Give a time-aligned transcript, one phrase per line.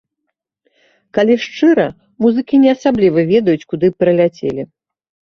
[1.17, 1.83] Калі шчыра,
[2.25, 4.61] музыкі не асабліва ведаюць, куды прыляцелі.